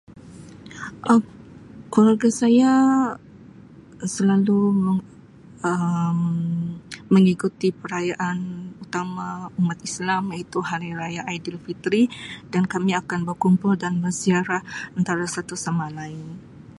[1.11, 1.21] Um
[1.91, 2.73] Keluarga saya
[4.15, 4.59] selalu
[5.69, 6.19] Um
[7.13, 8.39] mengikuti perayaan
[8.83, 9.27] utama
[9.61, 12.03] umat Islam iaitu Hari Raya Aidilfitri
[12.53, 14.61] dan kami akan berkumpul dan menziarah
[14.99, 16.21] antara satu sama lain.